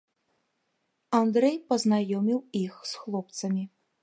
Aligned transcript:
Андрэй 1.19 1.57
пазнаёміў 1.69 2.39
іх 2.63 2.73
з 2.95 3.05
хлопцамі. 3.05 3.63